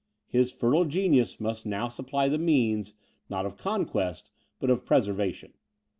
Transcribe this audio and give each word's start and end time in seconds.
His 0.25 0.51
fertile 0.51 0.85
genius 0.85 1.39
must 1.39 1.63
now 1.63 1.87
supply 1.87 2.27
the 2.27 2.39
means, 2.39 2.95
not 3.29 3.45
of 3.45 3.55
conquest, 3.55 4.31
but 4.59 4.71
of 4.71 4.83
preservation. 4.83 5.53